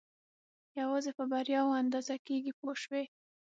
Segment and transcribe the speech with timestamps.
[0.79, 3.03] یوازې په بریاوو اندازه کېږي پوه شوې!.